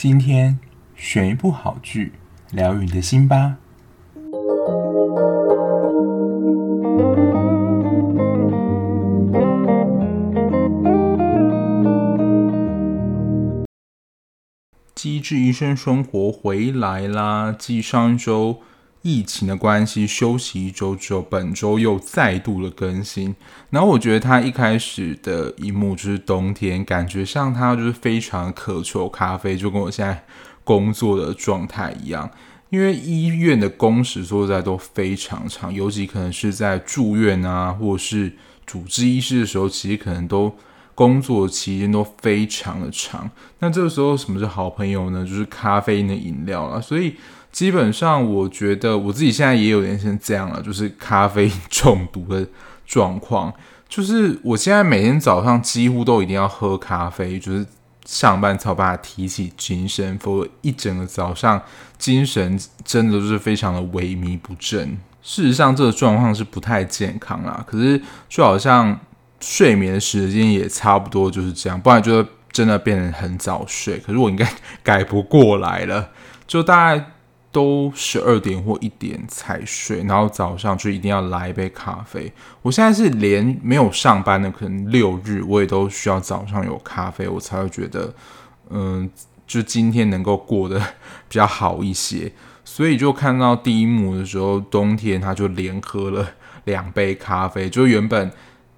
[0.00, 0.60] 今天
[0.94, 2.12] 选一部好剧，
[2.52, 3.56] 疗愈你的心吧。
[14.94, 17.52] 《机智医生生活》回来啦！
[17.58, 18.60] 继上周
[19.02, 23.34] 疫情的关系休息一周之后，本周又再度的更新。
[23.70, 30.24] 然后我觉得他一开始的一幕就是冬天，感觉像他就是非常渴求咖啡，就跟我现在
[30.64, 32.30] 工作的状态一样。
[32.70, 38.32] 因为医院的工时说实在都非常长，尤其可能是在住院啊，或者是
[38.66, 40.54] 主治医师的时候，其实可能都。
[40.94, 43.30] 工作期间都非常的长，
[43.60, 45.24] 那这个时候什么是好朋友呢？
[45.24, 46.82] 就是咖啡因的饮料了。
[46.82, 47.14] 所以
[47.50, 52.46] 基本上，我觉得我自己现在也有点像这样了，就是咖啡中毒的
[52.86, 53.52] 状况。
[53.88, 57.66] 就是我现在每天早上几乎都一定要喝咖啡，就是
[58.04, 61.60] 上班才有办法提起精神，否则一整个早上
[61.96, 64.98] 精神真的就是非常的萎靡不振。
[65.22, 67.64] 事实上，这个状况是不太健康啦。
[67.66, 68.98] 可是就好像。
[69.40, 73.96] 睡眠时间也差不多就是这样，不然就真的变得很早睡。
[73.98, 74.44] 可是我应该
[74.82, 76.08] 改不过来了，
[76.44, 77.12] 就大概
[77.58, 82.32] 都十二点或一点才睡，然后早上就一定要来一杯咖啡。
[82.62, 88.14] 我现在是连没有上班的，可能六日我也都需要早上有咖啡，我才会觉得，
[88.70, 89.10] 嗯，
[89.44, 90.84] 就今天能够过得比
[91.30, 92.30] 较好一些。
[92.64, 96.24] 所以就看到第一幕的时候，冬天他就连喝了
[96.64, 98.30] 两杯咖啡，就原本。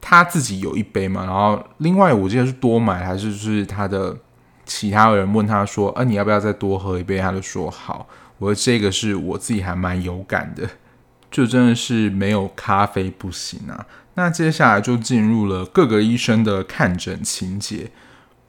[0.03, 4.17] 他自己有一杯嘛，然后另外我记得是多买还是就是他的
[4.65, 7.19] 其他人问他说，啊，你要不要再多喝一杯？
[7.19, 8.09] 他就说好。
[8.41, 10.69] 我说这个是我自己还蛮有感的，
[11.31, 13.87] 就真的是没有咖啡不行啊。
[14.15, 17.89] 那接下来就进入了各个医生的看诊情节。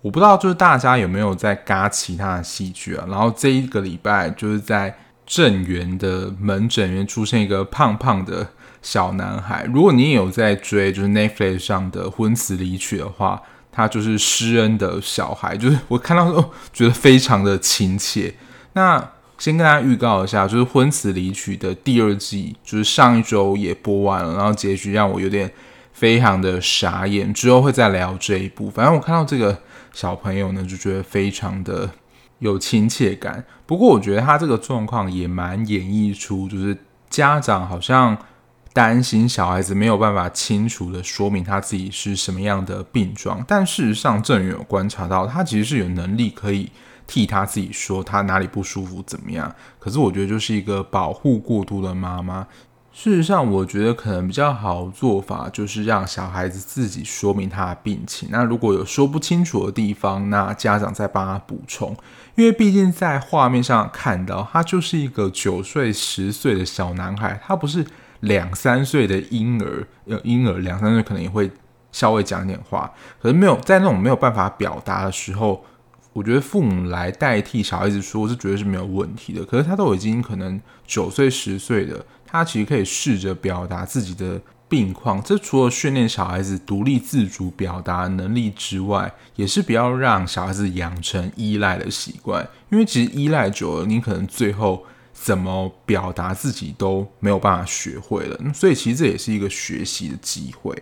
[0.01, 3.05] 我不知道就是大家有没有在嘎其他的戏剧啊？
[3.07, 4.97] 然后这一个礼拜就是在
[5.27, 8.49] 正源的门诊里面出现一个胖胖的。
[8.83, 13.39] 小男孩，如果你也有在追，就是 Netflix 上的《婚词离曲》的话，
[13.71, 18.33] 他就是施恩的小孩，就是我看到哦，觉得非常的亲切。
[18.73, 25.51] 那先跟大家预告一下，就是《婚词离曲》的第二季，就是上一周也播完了，然后结局让我有点
[25.93, 27.33] 非常的傻眼。
[27.33, 29.57] 之后会再聊这一部，反正我看到这个
[29.93, 31.89] 小朋友呢，就觉得非常的
[32.37, 33.43] 有亲切感。
[33.65, 36.77] 不过我觉得他这个状况也蛮演绎出，就是
[37.09, 38.15] 家长好像。
[38.73, 46.71] 担心小孩子没有办法清楚地说明他自己是什么样的病状，但事实上，正源有观察到，他其实是有能力可以
[47.11, 49.53] 替他自己说他哪里不舒服怎么样。
[49.79, 52.47] 可是我觉得就是一个保护过度的妈妈。
[52.93, 58.29] 事实上，我觉得可能比较好做法就是让小孩子自己说明他的病情。
[58.31, 61.93] 那如果有说不清楚的地方，那家长再帮他补充。
[62.35, 67.85] 因为毕竟在画面上看到，他就是一个九岁、十岁的小男孩，他不是。
[68.21, 69.83] 两三岁的婴儿，
[70.23, 71.49] 婴儿两三岁可能也会
[71.91, 75.65] 稍微讲点话，可是没有在那种没有办法表达的时候，
[76.13, 79.43] 我觉得父母来代替小孩子说，是绝对是没有问题的。
[79.45, 85.21] 可是他都已经可能九岁、十岁的，他其实可以试着表达自己的病况。
[85.23, 94.85] 这除了训练小孩子独立自主表达能力之外，也是不要让小孩子养成依赖的习惯，因为其实依赖久了，你可能最后。
[95.13, 100.75] 怎么表达自己都没有办法学会了，所以其实这也是一个学习的机会。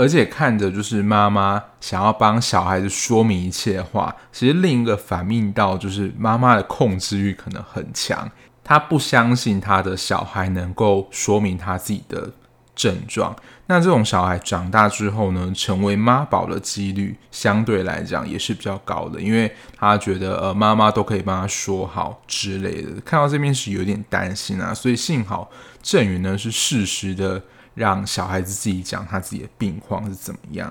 [0.00, 8.26] 而且看着就是妈妈想要帮小孩子说明一切的话，其实另一个反映到就是妈妈的控制欲可能很强，
[8.64, 12.32] 她不相信她的小孩能够说明他自己的
[12.74, 22.98] 症状，那这种小孩长大之后呢，成为妈宝的几率相对来讲也是比较高的，因为他觉得呃妈妈都可以帮他说好之类的。
[23.04, 25.50] 看到这边是有点担心啊，所以幸好
[25.82, 27.42] 正源呢是适时的
[27.80, 30.70] 让小孩子自己讲他自己的病况是怎么样。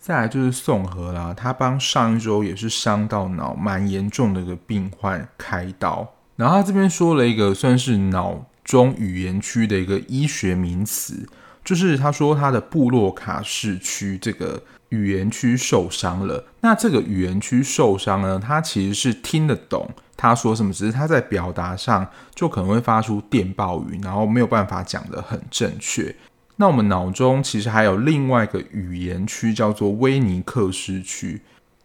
[0.00, 11.28] 再来就是宋和啦，他帮上一周也是伤到脑蛮严重的一个病患开刀，然后他这边说了一个算是脑中语言区的一个医学名词。
[11.62, 16.42] 就是他说他的布洛卡氏区这个语言区受伤了。
[16.62, 19.86] 那这个语言区受伤呢，他其实是听得懂
[20.16, 26.14] 他说什么，只是他在表达上就可能会发出电报语，然后没有办法讲得很正确。
[26.58, 31.40] 那我们脑中其实还有另外一个语言区叫做威尼克斯区。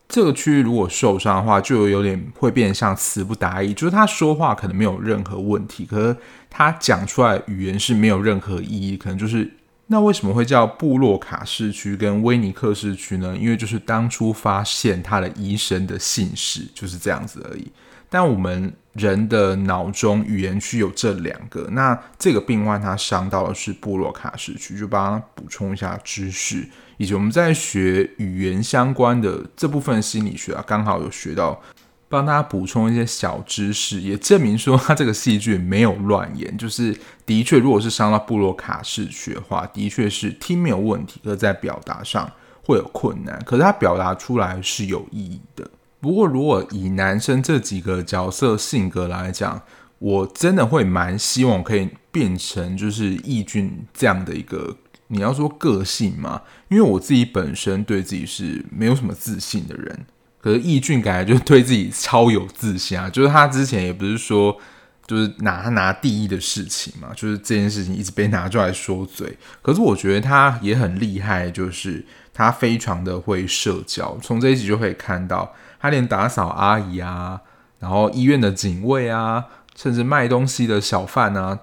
[0.09, 6.17] 这个区域如果受伤的话，就有点会变得像词不达意，就是他说话可能没有任何问题，可是
[6.49, 9.49] 他讲出来语言是没有任何意义，可能就是。
[9.87, 13.35] 那为什么会叫布洛卡氏区跟威尼克氏区呢？
[13.37, 17.67] 因为就是当初发现他的医生的姓氏就是这样子而已。
[18.13, 26.63] 但我们人的脑中语言区有这两个，那这个病患他伤到的是布洛卡氏区，就帮他补充一下知识。
[26.97, 31.59] 以及我们在学语言相关的这部分心理学啊，刚好有学到。
[32.07, 36.55] 帮大家补充一些小知识，也证明说他这个细菌没有乱言。
[36.55, 36.95] 就是
[37.25, 42.31] 的确，如果是伤到布洛卡氏区的话，的确是听没有问题，可是在表达上
[42.63, 43.41] 会有困难。
[43.43, 45.67] 可是他表达出来是有意义的。
[46.03, 49.61] 不过，如果以男生这几个角色性格来讲，
[49.99, 54.75] 我真的会蛮希望可以变成就是易俊这样的一个。
[55.07, 60.05] 你要说个性嘛，因为我自己本身对自己是没有什么自信的人。
[60.41, 64.57] 可是易俊感觉就对自己超有自信啊，就是他之前也不是说
[65.05, 69.37] 就是拿他拿第一的事情嘛，就是这件事情一直被拿出来说嘴。
[69.61, 74.17] 可是我觉得他也很厉害，就是他非常的会社交。
[74.21, 77.41] 从这一集就可以看到，他连打扫阿姨啊，
[77.79, 79.45] 然后医院的警卫啊，
[79.75, 81.59] 甚至卖东西的小贩啊，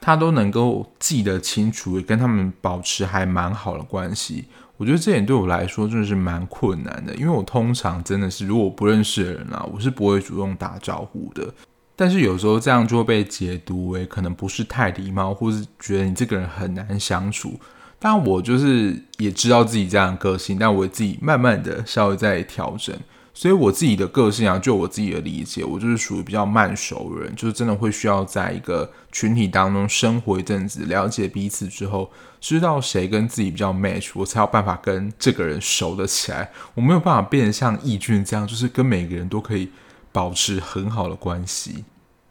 [0.00, 4.48] 他都能够记得清楚，跟他们保持还蛮好的关系。
[4.76, 11.54] 我觉得这点对我来说真的是蛮困难的，因为我通常真的是如果不认识的人啊，我是不会主动打招呼的。
[12.02, 17.60] 但是有时候这样就会被解读为可能不是太礼貌，或是觉得你这个人很难相处。
[18.00, 22.92] 但我就是也知道自己这样个性，但我自己慢慢的稍微在调整。
[23.32, 32.10] 所以我自己的个性啊，就我自己的理解，我就是属于比较慢熟人，就是真的会需要在一个群体当中生活一阵子，了解彼此之后，
[32.40, 36.50] 知道谁跟自己比较 match，我才有办法跟这个人熟得起来。
[36.74, 39.70] 我没有办法变得像易俊这样，就是跟每个人都可以
[40.10, 41.84] 保持很好的关系。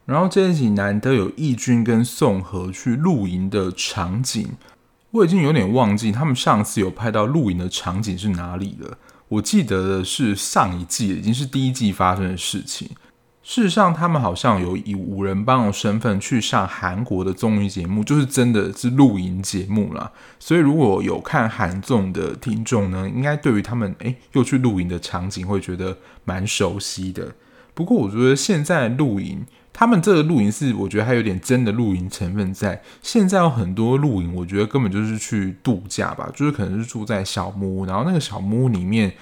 [0.04, 4.48] 然后这一集难得有易俊跟宋和去露营的场景，
[5.12, 8.98] 我已经有点忘记他们上次有拍到露营的场景是哪里了。
[9.28, 12.90] 我记得的是上一季，已经是第一季发生的事情。
[13.44, 20.10] 事实上，他们好像有以五人帮的身份去上韩国的综艺节目，就是真的是露营节目啦。
[20.38, 27.34] 所以，如果有看韩综的听众呢，应该对于他们诶又去露营的场景会觉得蛮熟悉的。
[27.72, 29.46] 不过，我觉得现在露营。
[29.72, 32.80] 他们这个露营是，我觉得还有点真的露营成分在。
[33.00, 39.12] 现在有很多露营，我觉得根本就是去度假吧，就是可能是住在小木屋，然后那个小木屋里面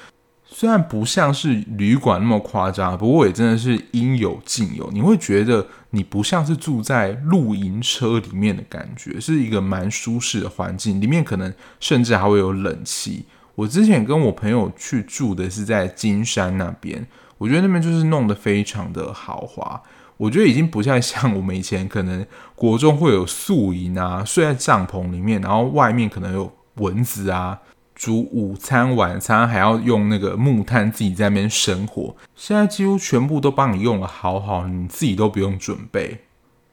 [0.44, 4.91] 虽然不像是旅馆那么夸张，不过也真的是应有尽有。
[4.91, 13.25] 你会觉得你不像是住在露营车里面的感觉，是一个蛮舒适的环境，里面可能甚至还会有冷气。
[13.55, 17.06] 我之前跟我朋友去住的是在金山那边，
[17.38, 19.81] 我觉得那边就是弄得非常的豪华。
[20.20, 27.58] 我觉得已经不再像我们以前可能国中会有宿营啊，睡在帐篷里面，然后外面可能有蚊子啊，
[27.94, 32.14] 煮午餐晚餐还要用那个木炭自己在那边生火。
[32.37, 36.19] 现在几乎全部都帮你用了好好，你自己都不用准备。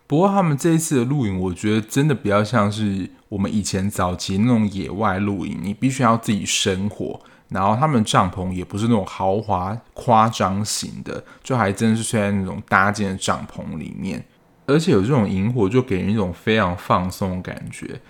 [0.07, 7.21] 不过他们这一次的露营，我觉得真的比较像是我们以前早期那种野外露营，你必须要自己生火。
[7.49, 14.25] 然后他们帐篷也不是那种豪华夸张型的，就还真是睡在那种搭建的帐篷里面，
[14.65, 18.01] 而且有这种萤火就给人一种非常放松的感觉。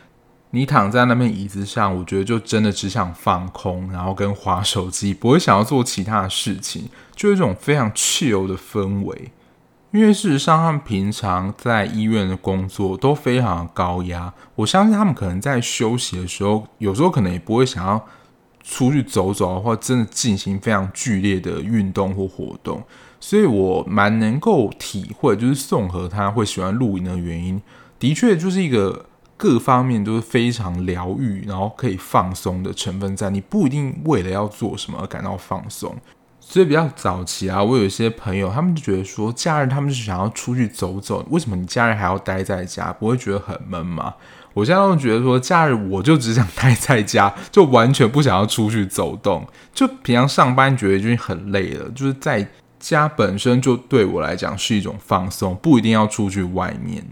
[0.49, 9.31] 你躺在那边椅子上，我觉得就真的只想放空，然后跟滑手机，不会想要做其他的事情，就有一种非常自由的氛围。
[9.91, 18.03] 因为事实上，他们平常在医院的工作都非常高压，我相信他们可能在休息的时候，有时候可能也不会想要。
[18.69, 22.83] 出去走走，或真的进行非常剧烈的运动或活动，
[23.17, 27.61] 所以我蛮能够体会，就是宋和他会喜欢露营的原因，
[27.97, 29.05] 的确就是一个
[29.37, 33.29] 各方面都是非常疗愈，然后可以放松的成分在。
[33.29, 35.95] 你不一定为了要做什么而感到放松，
[36.41, 44.13] 所以比较早期啊，我有一些朋友，他们就觉得说，假日他们是想要出去走走，为什么你假日还要待在家，不会觉得很闷吗？
[44.57, 49.47] 我现在都觉得说，假日我就只想待在家，就完全不想要出去走动。
[49.71, 52.47] 就平常上班觉得已经很累了，就是在
[52.79, 57.05] 家本身就对我来讲是一种放松，不一定要出去外面。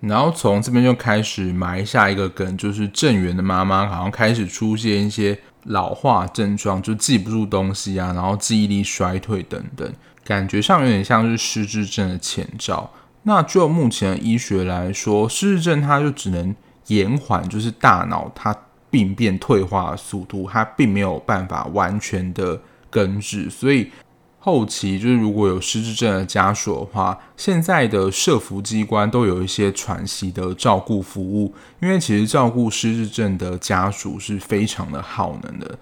[0.00, 9.86] 然后从这边就开始埋下一个根，就是郑源的妈妈好像开始出现一些老化症状，就记不住东西啊，然后记忆力衰退等等，
[10.24, 12.90] 感觉上有点像是失智症的前兆。
[13.24, 16.56] 那就目前的医学来说，失智症它就只能。
[16.88, 18.54] 延缓就是大脑它
[18.90, 23.90] 病变退化的速度，它并没有办法完全的根治，所以
[24.38, 35.78] 后期就是如果有失智症的家属的话，现在的社福机关都有一些喘息的照顾服务，因为其实照顾失智症的家属是非常的耗能的。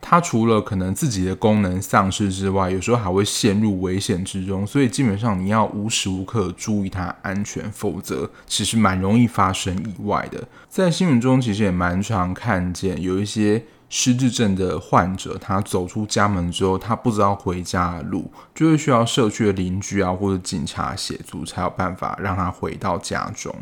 [0.00, 10.48] 他除了可能自己的功能丧失之外，有时候还会陷入危险之中，所以基本上你要无时无刻注意他安全，否则其实蛮容易发生意外的。
[10.68, 13.64] 在新闻中其实也蛮常看见有一些。
[13.92, 23.52] 失智症的患者，他走出家门之后，他不知道回家的路，就会需要社区的邻居啊或者警察协助，才有办法让他回到家中。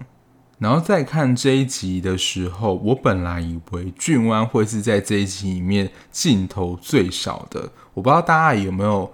[0.58, 9.10] 然后再看这一集的时候，我本来以为俊湾会是在这一集里面镜头最少的，我不知道大家有没有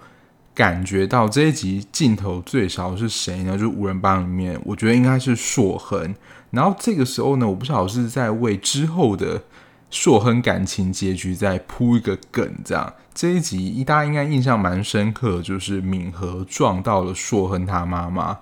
[0.53, 3.53] 感觉到这一集镜头最少是谁呢？
[3.53, 6.15] 就是五人帮里面，我觉得应该是硕亨。
[6.51, 9.41] 然后这个时候呢，我不晓得是在为之后的。
[9.91, 18.37] 硕亨感情结局再铺一个梗，这样这一集大家应该印象蛮深刻，就是敏和撞到了硕亨他妈妈，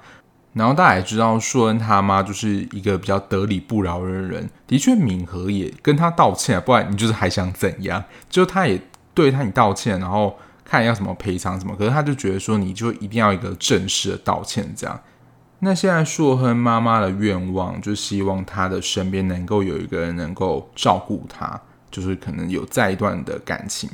[0.53, 8.03] 然后大家也知道硕恩他妈就是一个比较得理不饶人的人，的确敏和也跟他道歉，不然你就是还想怎样？
[8.29, 8.79] 就他也
[9.13, 14.99] 对他你道歉，然后看要什么赔偿什么，可是他就觉得说你就一定要一个正式的道歉这样。
[15.59, 23.89] 那现在硕恩妈妈的愿望，就希望他的身边能够有一个人能够照顾他，就是可能有再一段的感情。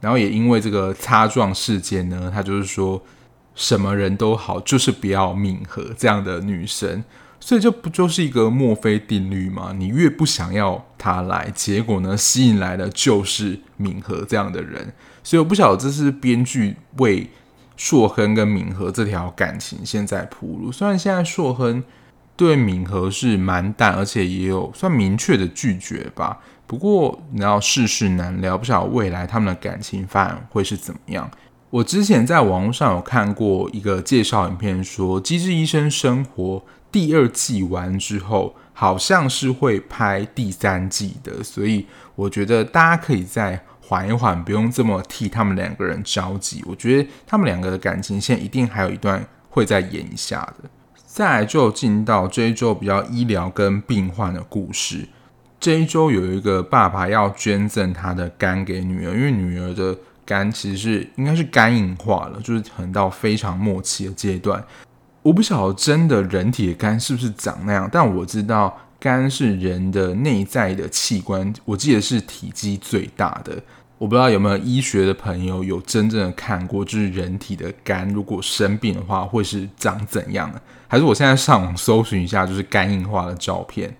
[0.00, 3.02] 然后也因为这个擦撞事件呢，他就是说
[3.58, 7.02] 什么人都好，就是不要敏和这样的女生。
[7.40, 9.74] 所以这不就是一个墨菲定律吗？
[9.76, 14.94] 你越不想要他来，结果呢，吸引来的就是敏和这样的人。
[15.22, 17.28] 所以我不晓得这是编剧为。
[17.76, 21.80] 硕亨跟敏和这条感情现在铺路，虽然现在硕亨
[22.34, 26.40] 对敏和是蛮淡，而且也有算明确的拒绝吧。
[26.66, 31.30] 不过你要世事难料，不晓得未来他们的感情发展会是怎么样。
[31.70, 36.42] 我之前在网络上有看过一个介绍影片，说《机智医生生活》
[36.90, 43.62] 第二季完之后，好像是会拍第三季的，所以我觉得大家可以再。
[43.80, 46.62] 缓一缓，不用这么替他们两个人着急。
[46.66, 50.68] 我觉得他们两个的感情线一定还有一段会再演一下的。
[51.06, 55.08] 再来就进到这一周比较医疗跟病患的故事。
[55.58, 59.96] 这一周有一个爸爸要捐赠他的肝给女儿，因为女儿的
[60.28, 64.62] 肝其实是应该是肝硬化了，就是可能到非常末期的阶段。
[65.22, 73.58] 我不晓得真的人体的肝是不是长那样，但我知道肝是人的内在的器官，我记得是体积最大的。
[73.96, 80.60] 我不知道有没有医学的朋友有真正的看过，就是人体的肝如果生病的话会是长怎样的？
[80.86, 83.96] 还是我现在上网搜寻一下，就是肝硬化的照片。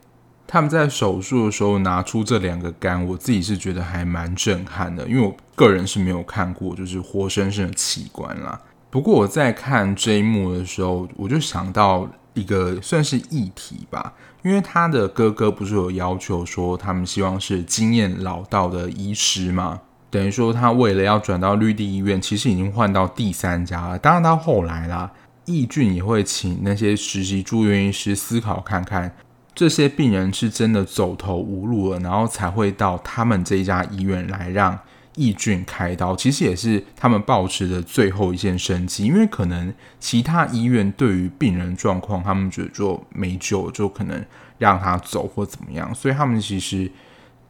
[0.50, 8.58] 他们在手术的时候拿出这两个肝，我自己是觉得还蛮震撼的，因为我个人是没有看过，就是活生生的器官啦。
[8.88, 19.82] 不过我在看这一幕的时候，我就想到一个算是议题吧，因为他的哥哥不是有要求说，他们希望是经验老道的医师吗？
[20.08, 23.98] 等于说，他为了要转到绿地医院，其实已经换到第三家了。
[23.98, 25.12] 当然，到后来啦，
[25.44, 29.14] 义俊也会请那些实习住院医师思考看看，
[29.58, 34.78] 这些病人是真的走投无路了，然后才会到他们这一家医院来让
[35.16, 36.14] 易俊开刀。
[36.14, 44.24] 其实也是他们抱持的最后一线生机，因为可能其他医院对于病人状况，他们觉得就没救，就可能
[44.58, 46.88] 让他走或怎么样，所以他们其实。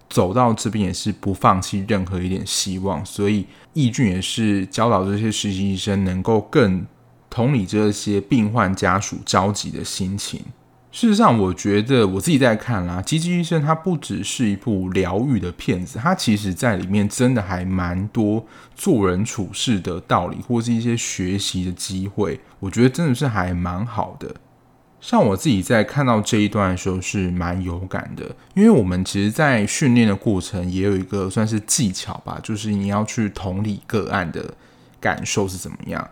[0.08, 6.86] 走到这边也是不放弃任何一点希望，所以易俊也是教导这些实习医生能够更
[7.28, 10.40] 同理这些病患家属焦急的心情。
[10.90, 22.40] 事实上，我觉得我自己在看啦，《机智医生》它不只是一部疗愈的片子，它其实在里面真的还蛮多做人处事的道理，或是一些学习的机会。
[22.59, 24.35] 我觉得真的是还蛮好的。
[25.00, 34.54] 像我自己在看到这一段的时候是蛮有感的，因为我们其实，在训练的过程也有一个算是技巧吧，就是你要去同理个案的
[34.99, 36.11] 感受是怎么样。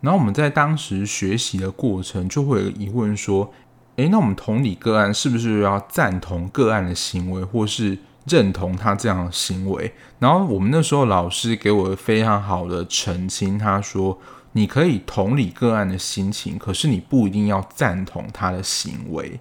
[0.00, 3.52] 然后我们在当时学习的过程，就会有疑问说：
[3.98, 9.92] 诶，那我们同理个案是不是要赞同个案的行为，或是认同他这样的行为？
[10.18, 14.18] 然后我们那时候老师给我非常好的澄清，他说。
[14.52, 19.38] 你可以同理个案的心情，可是你不一定要赞同他的行为。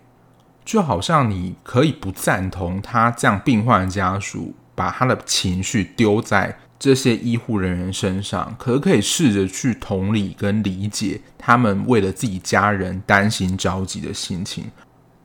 [0.66, 14.66] 就好像你可以不赞同他这样病患的家属把他的情绪丢在这些医护人员身上，可不可以试着去同理跟理解他们为了自己家人担心着急的心情。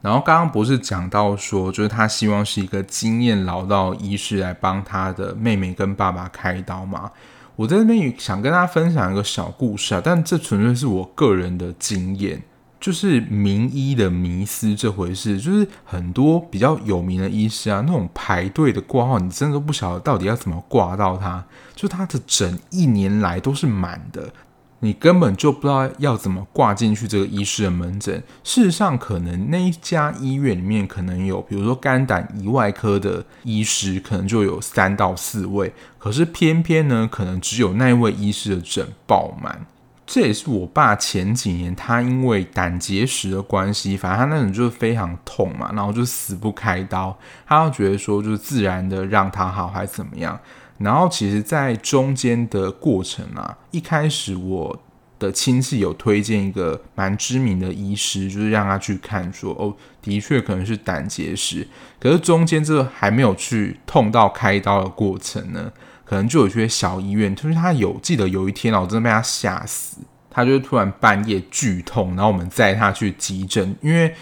[0.00, 7.10] 然后刚刚不是讲到说，就是他希望是一个经验老道医师来帮他的妹妹跟爸爸开刀吗？
[7.54, 12.42] 我在这边想跟大家分享一个小故事啊，但这纯粹是我个人的经验。
[12.82, 21.44] 就是名医的迷思这回事，就是很多比较有名的医师啊，那种排队的挂号，你真的都不晓得到底要怎么挂到他，
[21.76, 24.34] 就他的诊一年来都是满的，
[24.80, 28.20] 你根本就不知道要怎么挂进去这个医师的门诊。
[28.42, 39.64] 事实上，可能那一家医院里面可能有，比如说肝胆胰外科的医师，可能就有三到四位，可是偏偏呢，可能只有那一位医师的诊爆满。
[40.04, 47.16] 这也是我爸前几年，他因为胆结石的关系，反正他那种就是非常痛嘛，然后就死不开刀，
[47.46, 50.38] 他就觉得说就是自然的让他好还是怎么样。
[50.78, 54.82] 然后其实，在中间的过程啊，一开始我
[55.20, 61.66] 的亲戚有推荐一个蛮知名的医师，就是让他去看说，说哦，的确可能是胆结石，
[62.00, 65.72] 可是中间这个还没有去痛到开刀的过程呢。
[66.12, 69.96] 可能就有些小医院，就是他有记得有一天啊，我真的被他吓死。
[70.30, 74.14] 他就突然半夜剧痛，然后我们载他去急诊，因为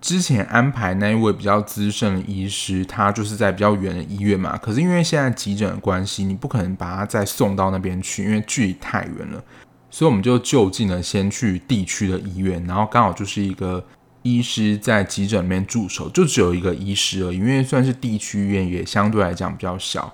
[0.00, 4.56] 之前安排那一位比较资深的医师，他就是在比较远的医院嘛。
[4.56, 9.44] 可是因为现在急诊的关系，你不可能把他再送到那边去，因为距离太远了。
[9.90, 13.84] 所以我们就就近的先去地区的医院，然后刚好就是一个
[14.22, 20.10] 医师在急诊里面驻守，就只有一个医师而已，因为算是地区医院，也相对来讲比较小。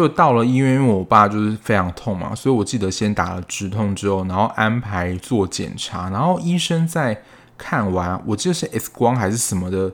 [0.00, 7.22] 就到了医院，因为我爸就是非常痛嘛，所以我记得先打了止痛之后，然后安排做检查，然后医生在
[7.58, 9.92] 看完，我记得是 X 光还是什么的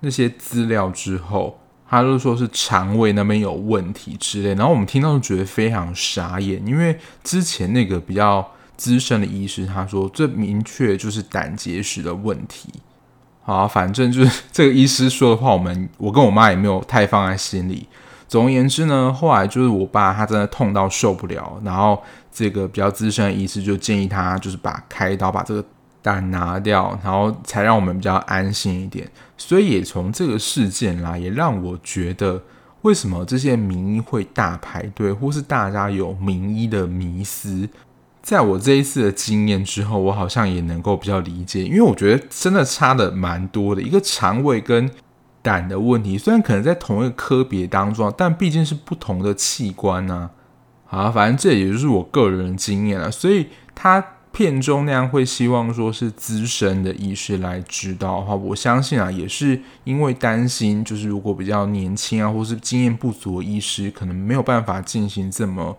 [0.00, 12.68] 那些资料之后，他就说是肠胃那边有问题之类，然后我们听到就觉得非常傻眼，因为之前那个比较资深的医师他说最明确就是胆结石的问题。
[13.42, 17.88] 好啊，反正就是这个医师说的话，我们我跟我妈也没有太放在心里。
[18.30, 25.64] 总而言之呢，后来就是我爸他真的痛到受不了，然后这个比较资深的医师就建议他就是把开刀把这个
[26.00, 29.10] 胆拿掉，然后才让我们比较安心一点。
[29.36, 32.40] 所以也从这个事件啦，也让我觉得
[32.82, 37.68] 为什么这些名医会大排队，或是大家有名医的迷思，
[38.22, 44.88] 在我这一次的经验之后，我好像也能够比较理解，因为我觉得真的差的蛮多的，一个肠胃跟。
[45.42, 50.30] 胆的问题虽然可能在同一个科别当中，但毕竟是不同的器官呢、
[50.86, 51.04] 啊。
[51.04, 53.10] 好，反正这也就是我个人经验了。
[53.10, 65.76] 所以他片中那样会希望说是资深的医师来指导的话，我相信啊，也是因为担心，就是如果比较年轻啊，或是经验不足的医师，可能没有办法进行这么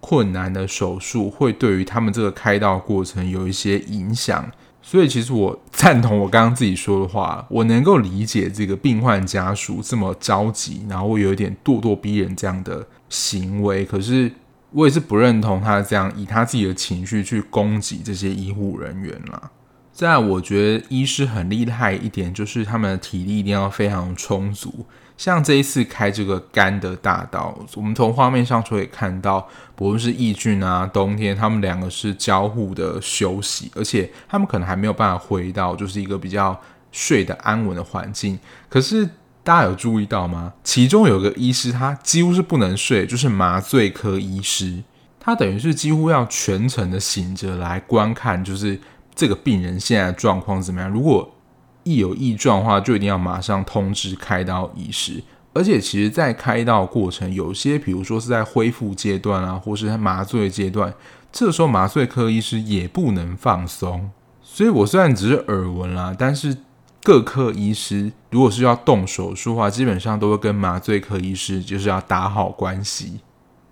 [0.00, 4.50] 困难的手术，会对于他们这个开刀过程有一些影响。
[4.86, 13.82] 所以，其实我赞同我刚刚自己说的话，我能够理解这个病患家属这么着急，然后会有一点咄咄逼人这样的行为。
[13.86, 14.30] 可是，
[14.72, 19.50] 我也是不认同他这样以他自己的情绪去攻击这些医护人员啦。
[19.90, 24.84] 在，我觉得医师很厉害一点，就是他们的体力一定要非常充足。
[25.16, 29.46] 像这一次开这个肝的大刀，我们从画面上就可以看到，
[29.76, 38.38] 不论是义俊啊、冬天，他们两个是交互的休息，而且他们可能还没有办法回到就是一个比较睡得安稳的环境。
[38.68, 39.08] 可是
[39.44, 40.52] 大家有注意到吗？
[40.64, 44.82] 其中有个医师他几乎是不能睡，就是麻醉科医师，
[45.20, 48.80] 他等于是几乎要全程的醒着来观看，就是
[49.14, 50.90] 这个病人现在的状况怎么样。
[50.90, 51.32] 如果
[51.84, 55.22] 一有异状的话，就一定要马上通知开刀医师。
[55.52, 60.92] 而且，其实，在开刀过程，有些比如说是在恢复阶段啊，或是麻醉阶段，
[61.30, 64.10] 这时候麻醉科医师也不能放松。
[64.42, 66.56] 所以，我虽然只是耳闻啦，但是
[67.04, 73.20] 各科医师如果是要动手术的话，基本上都会跟麻醉科医师就是要打好关系，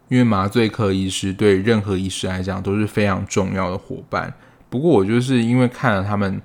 [0.09, 4.33] 因为麻醉科医师对任何医师来讲都是非常重要的伙伴。
[4.71, 6.41] 不过，我就是因为看了他们。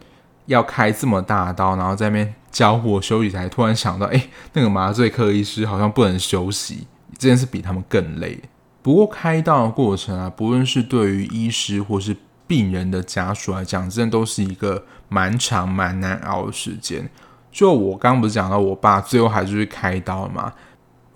[0.47, 8.41] 要开这么大刀，然后在那边交互休息，才突然想到，哎，那个麻醉科医师好像不能休息，这件事比他们更累。
[8.81, 12.15] 不过开刀的过程啊，不论是对于医师或是
[12.47, 17.10] 病人的家属来讲，真的都是一个蛮长蛮难熬的时间。
[17.51, 20.53] 就我刚刚不是讲到，我爸最后还是去开刀嘛？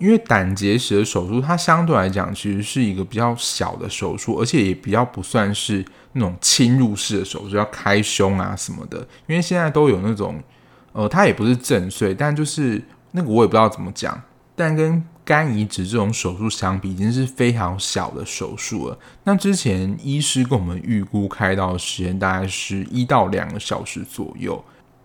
[0.02, 5.84] 因为胆结石的手术，它相对来讲其实是一个比较小的手术，而且也比较不算是
[6.14, 8.98] 那种侵入式的手术，要开胸啊什么的。
[9.28, 10.42] 因为现在都有那种，
[10.90, 14.20] 呃，它也不是震碎，但就是那个我也不知道怎么讲。
[14.56, 18.98] 但跟肝移植这种手术相比，已经是非常小的手术了。
[19.22, 24.62] 那之前医师跟我们预估开刀的时间大概是一到两个小时左右。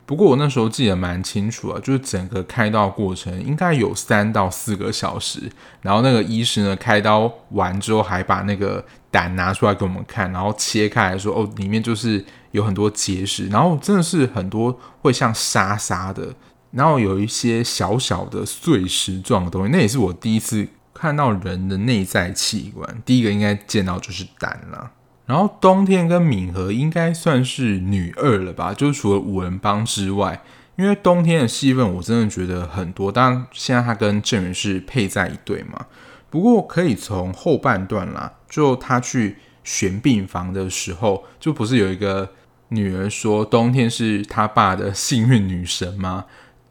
[0.08, 16.34] 不过我那时候记得蛮清楚啊，就是整个开刀过程应该有三到四个小时，然后那个医师呢，开刀完之后还把那个胆拿出来给我们看，然后切开来说哦，里面就是有很多结石，然后真的是很多会像沙沙的，
[16.72, 24.92] 然后有一些小小的碎石状的东西，那也是我第一次看到人的内在器官，第一个应该见到就是胆了。
[25.28, 30.42] 然后冬天跟敏和应该算是女二了吧，就是除了五人帮之外，
[30.78, 33.12] 因为冬天的戏份我真的觉得很多。
[33.12, 35.86] 当然现在他跟郑元是配在一对嘛，
[36.30, 39.36] 不过可以从后半段啦，就他去
[39.66, 42.30] 选病房的时候，就不是有一个
[42.70, 46.24] 女儿说冬天是他爸的幸运女神吗？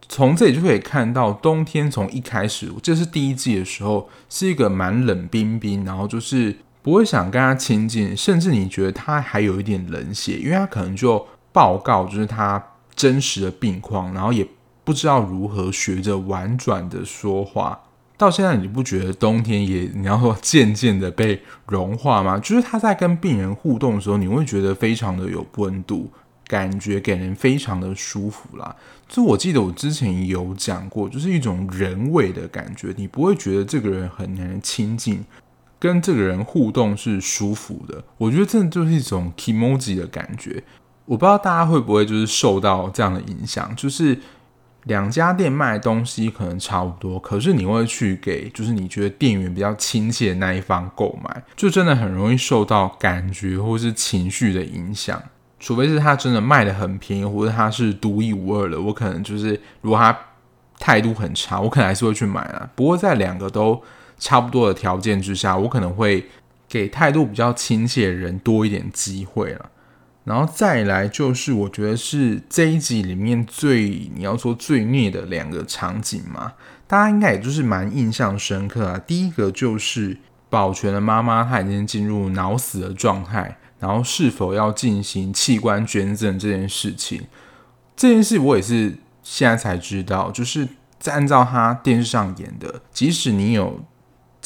[0.09, 6.57] 从这里就可以看到，冬天从一开始，这是第一季的时候，是一个蛮冷冰冰，然后就是。
[6.87, 14.47] 不会想跟他亲近，甚至你觉得他还有一点冷血，因为他可能就报告就是他真实的病况，然后也
[14.85, 17.81] 不知道如何学着婉转的说话。
[18.17, 22.39] 到现在你不觉得冬天也你要说渐渐的被融化吗？
[22.41, 26.09] 就是他在跟病人互动的时候，你会觉得非常的有温度，
[26.47, 28.77] 感觉给人非常的舒服啦。
[29.09, 35.25] 就我记得我之前有讲过，就是一种人味的感觉，你不会觉得这个人很难亲近。
[35.79, 40.63] 跟这个人互动是舒服的，我觉得这就是一种 kimoji 的感觉。
[41.05, 44.19] 我不知道大家会不会就是受到这样的影响，就是
[44.85, 55.23] 两家店卖东西可能差不多，可是你会去给就是你觉得店员比较亲切的那一方购买，就真的很容易受到感觉或是情绪的影响。
[55.61, 60.19] 除非是他真的卖得很便宜，或者他是独一无二的，我可能就是如果他
[60.79, 62.69] 态度很差，我可能还是会去买啊。
[62.75, 63.81] 不过在两个都。
[64.19, 66.27] 差不多的条件之下，我可能会
[66.69, 69.71] 给态度比较亲切的人多一点机会了。
[70.25, 76.55] 然后再来就是，我觉得是这一集里面最你要说最虐的两个场景嘛，
[76.89, 78.99] 大家应该也就是蛮印象深刻啊。
[79.07, 80.19] 第一个就是
[80.51, 87.23] 保全的妈妈，她已经进入脑死的状态，然后是否要进行器官捐赠这件事情，
[87.95, 90.67] 这件事我也是现在才知道，就是
[90.99, 93.81] 在按照他电视上演的，即使你有。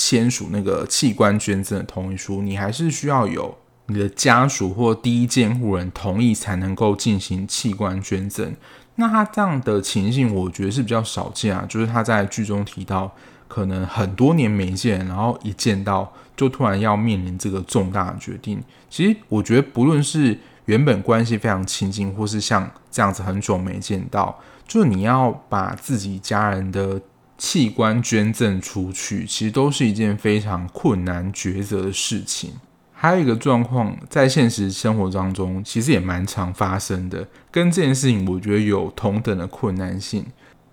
[0.03, 8.57] 签署那个器官捐赠的同意书，你还是需要有你的家属或第一监护人同意才能够进行器官捐赠。
[8.95, 11.67] 那他这样的情形，我觉得是比较少见啊。
[11.69, 13.15] 就是他在剧中提到，
[13.47, 18.59] 可能很多年没见，然后一见到就突然要面临这个重大的决定。
[18.89, 26.99] 其实我觉得，不论是原本关系非常亲近，或是像这样子很久没见到，就你要把自己家人的。
[27.41, 32.53] 器官捐赠出去，其实都是一件非常困难抉择的事情。
[32.93, 37.27] 还有一个状况，在现实生活当中，其实也蛮常发生的。
[37.51, 40.27] 跟这件事情，我觉得有同等的困难性，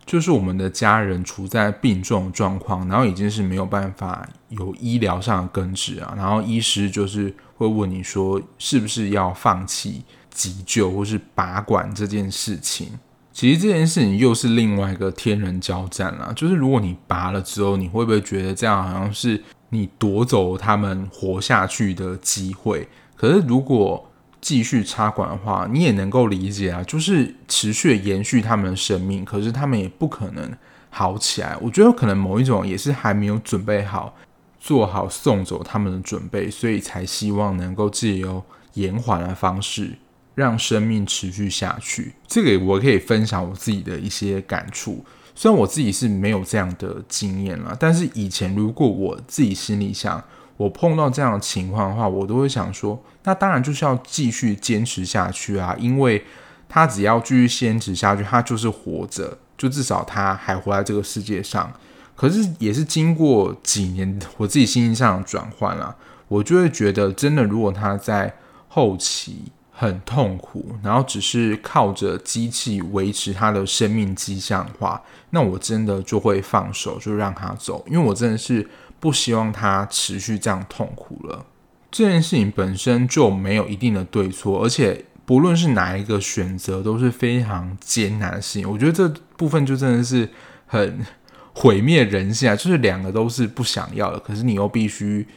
[0.05, 6.13] 就是我们的家人处在病重状况，然后已经是没有办法有医疗上的根治啊。
[6.17, 12.89] 然后医师就是会问你说，是不是要放弃急救或是拔管这件事情。
[13.37, 22.87] 其实这件事情又是另外一个天人交战了，就是如果你拔了之后，你会不会觉得这样好像是你夺走他们活下去的机会？
[23.15, 24.09] 可是如果
[24.41, 30.51] 继续插管的话，你也能够理解啊，就是持续延续他们的生命，可是他们也不可能
[30.89, 31.55] 好起来。
[31.61, 34.15] 我觉得可能某一种也是还没有准备好，
[34.59, 39.99] 做好送走他们的准备，所以才希望能够借由延缓的方式。
[40.37, 45.03] 让生命持续下去，这个我可以分享我自己的一些感触。
[45.33, 50.23] 虽然我自己是没有这样的经验了，但是以前如果我自己心里想，
[50.55, 56.23] 我碰到这样的情况的话，我都会想说，那当然就是要继续坚持下去啊，因为
[56.69, 61.73] 他只要继续坚持下去，他就是活着，就至少他还活在这个世界上。
[62.15, 65.95] 可是也是经过几年我自己心情上的转换了，
[66.27, 68.35] 我就会觉得，真的如果他在
[68.67, 69.45] 后期。
[69.79, 78.67] 很痛苦，然后只是靠着机器维持他的生命迹象的话，那我真的就会放手，就让他走，因为我真的是
[78.99, 81.45] 不希望他持续这样痛苦了。
[81.91, 88.67] 这件事情本身就没有一定的对错，而且不论是哪一个选择都是非常艰难的事情。
[88.67, 90.27] 我觉得这部分就真的是
[90.65, 91.05] 很
[91.53, 95.27] 毁灭人性啊，就是两个都是不想要的，可是你又必须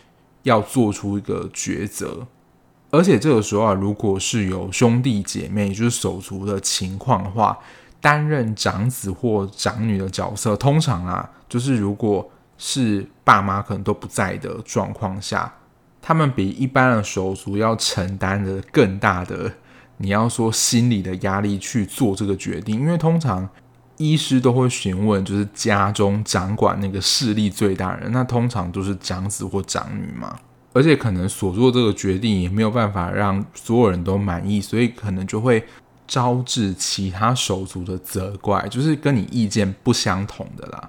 [0.44, 2.26] 要做出一个抉择。
[2.90, 7.58] 而且这个时候啊，如果是有兄弟姐妹，就是手足的情况的话，
[8.00, 15.52] 担任长子或长女的角色，通常啊，就是如果是爸妈可能都不在的状况下，
[16.02, 19.52] 他们比一般的手足要承担的更大的
[19.98, 23.48] 你要说心理的压力去做这个决定，因为通常
[23.98, 30.38] 医师都会询问，就是家中掌管那个势力最大人，那通常都是长子或长女嘛，
[30.72, 35.64] 而且可能所做这个决定也没有办法让所有人都满意，所以可能就会
[36.06, 40.88] 招致其他手足的责怪，就是跟你意见不相同的啦。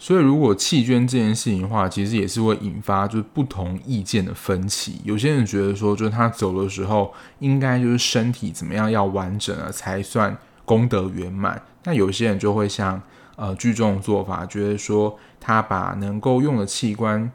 [0.00, 5.00] 所以，如果弃捐这件事情的话，其实也是会引发就是不同意见的分歧。
[5.02, 11.60] 有些人觉得说，就是他走的时候，应该就是身体怎么样要完整了才算功德圆满。
[11.82, 13.02] 那有些人就会像
[13.34, 17.28] 呃剧中做法，觉得说他把能够用的器官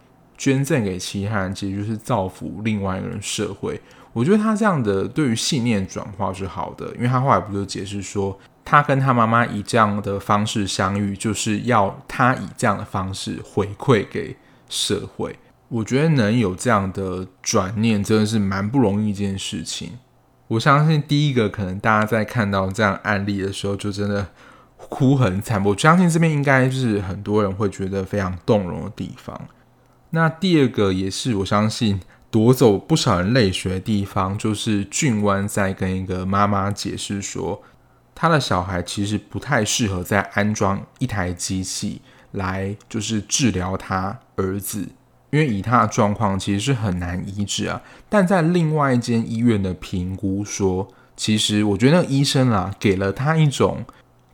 [0.44, 3.80] 捐赠给其他人，其实就是造福另外一个人社会。
[4.12, 8.38] 我觉得他这样的对于信念转化是好的，因为他后来不就解释说。
[8.66, 14.38] 他跟他妈妈以这样的方式相遇，就是要他以这样的方式回馈给
[14.70, 15.38] 社会。
[15.68, 20.00] 我觉得能有这样的转念，真的是蛮不容易一件事情。
[20.48, 24.28] 我相信第一个可能大家在看到这样案例的时候，就真的
[24.78, 25.62] 哭很惨。
[25.66, 29.40] 我相信这边应该是很多人会觉得非常动容的地方。
[30.16, 32.00] 那第二个也是我相信
[32.30, 37.62] 夺走不少人泪水的地方，就是俊湾在跟一个妈妈解释说。
[38.16, 42.00] 他的小孩其实不太适合再安装一台机器
[42.32, 44.88] 来，就是治疗他儿子，
[45.32, 47.82] 因为以他的状况其实是很难医治啊。
[48.08, 53.84] 但在另外一间医院的评估说，其实我觉得那个医生啊，给了他一种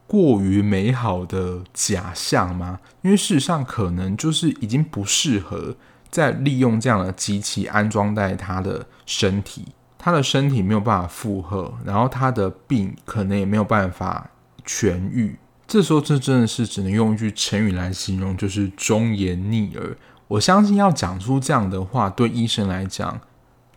[0.10, 5.76] 过于美好的假象吗，因为事实上可能就是已经不适合
[6.10, 9.67] 再利用这样的机器安装在他的身体。
[10.02, 14.28] 他的身体没有办法负荷，然后他的病可能也没有办法
[14.65, 15.38] 痊愈。
[15.67, 19.95] 这时候，这真的是只能用一句成语来形容，就是忠言逆耳。
[20.30, 23.19] 我相信要讲出这样的话，对医生来讲，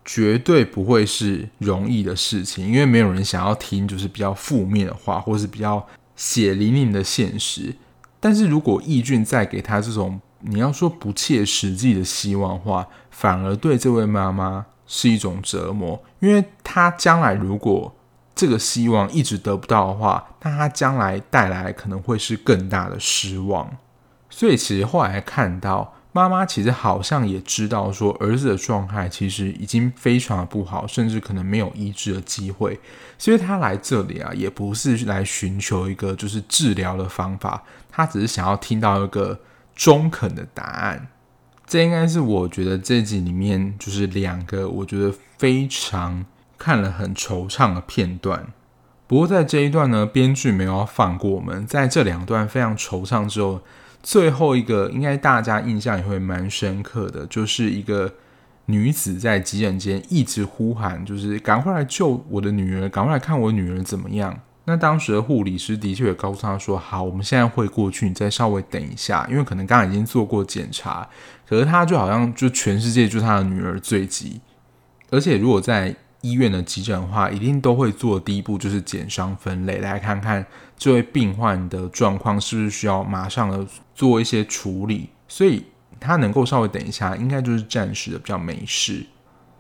[0.05, 5.85] 绝对不会是容易的事情，因为没有人想要听就是比较负面的话，或是比较
[6.23, 7.75] 血淋淋的现实。
[8.21, 14.67] 但是如果义俊再给他这种你要说不切实际的希望话，反而对这位妈妈。
[14.85, 17.95] 是一种折磨，因为她将来如果
[18.35, 23.79] 这个希望一直得不到的话，那她将来带来可能会是更大的失望。
[24.29, 32.79] 所以其实后来看到妈妈其实好像也知道说儿子的状态其实已经非常的不好，甚至可能没有医治的机会。
[33.19, 39.41] 所以他来这里啊，也不是来寻求一个就是治疗的方法，他只是想要听到一个
[39.75, 41.09] 中肯的答案。
[41.67, 46.27] 这应该是我觉得这集里面就是两个我觉得非常
[46.59, 48.53] 看了很惆怅的片段。
[49.07, 51.67] 不过在这一段呢，编剧没有要放过我们。
[51.67, 53.63] 在这两段非常惆怅之后，
[54.03, 58.13] 最后一个应该大家印象也会蛮深刻的，就是一个
[58.67, 64.41] 女子在急诊间一直呼喊，就是赶快来救我的女儿，赶快来看我女儿怎么样。
[64.65, 71.09] 那当时的护理师的确也告诉他说：“好，我们现在会过去，你再稍微等一下，因为可能刚刚已经做过检查。
[71.49, 74.41] 可是他就好像就全世界就他的女儿最急，
[75.11, 80.47] 而且如果在医院的急诊的话，一定都会做的第一步就是减伤分类，来看看
[80.79, 85.11] 这位病患的状况是不是需要马上的做一些处理。
[85.29, 85.65] 所以
[85.99, 89.07] 他能够稍微等一下，应该就是暂时的比较没事。”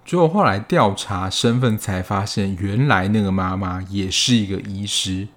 [0.04, 5.28] 结果后来调查身份才发现，原来那个妈妈也是一个医师。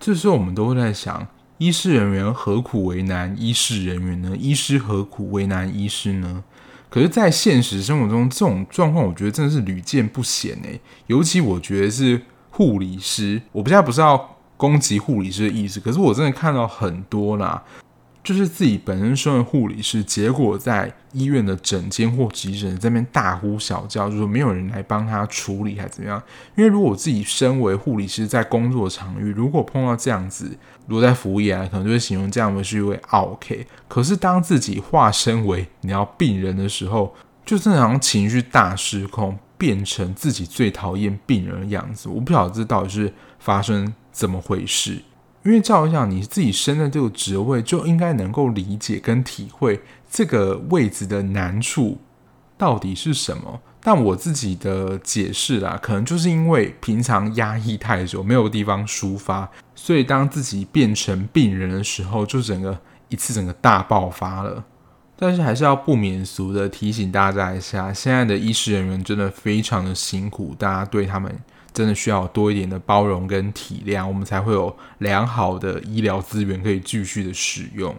[0.00, 1.26] 这时候我们都会在想：
[1.58, 4.34] 医师人员何苦为难医师人员呢？
[4.38, 6.42] 医师何苦为难医师呢？
[6.88, 10.80] 可是，在现实生活中，这种状况我觉得真的是屡见不鲜诶。
[11.08, 17.62] 尤其我觉得是护理师，我不现在不是要攻击护理师的意思，可是我真的看到很多啦。
[18.26, 26.20] 就是自己本身身为护理师，结果在医院的诊间或急诊这边大呼小叫，就说没有人来帮他处理，还怎么样？
[26.56, 30.58] 因为如果自己身为护理师，在工作场域，如果碰到这样子，
[30.88, 33.64] 如果在服务业啊，可能就会形容这样的是一位 OK。
[33.86, 42.08] 可是当自己化身为你要病人的时候，就正常情绪大失控，变成自己最讨厌病人的样子。
[42.08, 45.00] 我不晓得这到底是发生怎么回事。
[45.46, 49.80] 因为照样你自己升的这个职位，就应该能够理解跟体会
[50.10, 51.98] 这个位置的难处
[52.58, 53.60] 到底是什么。
[53.80, 62.76] 但我自己的解释啦，可能就是因为平常压抑太久，没有地方抒发，所以当自己变成病人的时候，就整个
[63.08, 64.64] 一次整个大爆发了。
[65.14, 71.32] 但是还是要不免俗的提醒大家一下，现在的医师人员真的非常的辛苦，大家对他们。
[71.76, 77.94] 真的需要多一点的包容跟体谅，我们才会有良好的医疗资源可以继续的使用。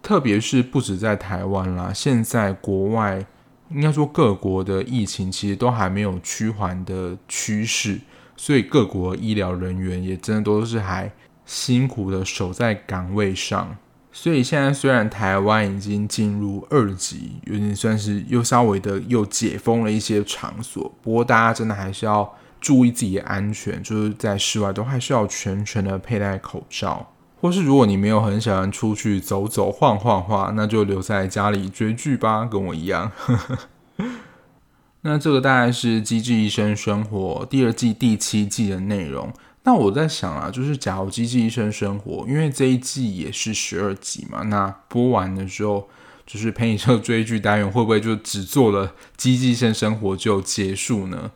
[0.00, 3.22] 特别是不止在台湾啦，现在国外
[3.68, 8.00] 应该说各国的疫情其实都还没有趋缓的趋势，
[8.38, 11.12] 所以各国医疗人员也真的都是还
[11.44, 13.76] 辛苦的守在岗位上。
[14.10, 27.12] 所以现在虽然台湾已经进入二级，有点算是又稍微的又解封了一些场所，不过大家真的还是要注意自己的安全，就是在室外都还是要全程的佩戴口罩。
[27.40, 33.10] 或是如果你没有很喜欢出去走走晃晃的话，那就留在家里追剧吧，跟我一样。
[35.02, 39.32] 那这个大概是《机智医生生活》第二季第七季的内容。
[39.62, 45.88] 那我在想啊，就是假如《机智医生生活》，因为这一季也是十二集嘛，那播完的时候，
[46.26, 51.30] 就是陪你这追剧单元会不会就只做了《机智医生生活》就结束呢？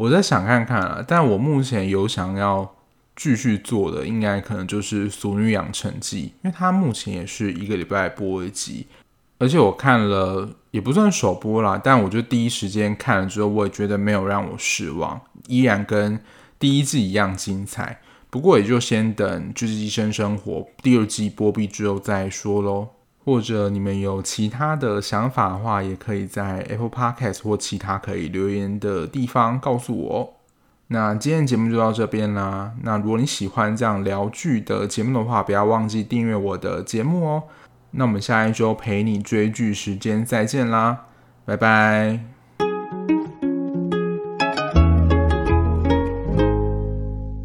[0.00, 2.74] 我在想看看啊，但我目前有想要。
[3.16, 8.86] 继续做的应该可能就是《俗女养成记》，因为它目前也是一个礼拜播一集，
[9.36, 16.18] 而且我看了也不算首播啦，但我就第一时间看了之后，我也觉得没有让我失望，依然跟
[16.58, 18.00] 第一季一样精彩。
[18.30, 22.88] 不过也就先等《狙击医生生活》第二季播毕之后再说喽。
[23.24, 30.34] 或者你们有其他的想法的话，也可以在 Apple Podcast 或其他可以留言的地方告诉我。
[30.88, 32.72] 那今天节目就到这边啦。
[32.82, 37.42] 那如果你喜欢这样聊剧的节目的话，不要忘记订阅我的节目哦。
[37.92, 41.06] 那我们下一周陪你追剧时间再见啦，
[41.44, 42.39] 拜拜。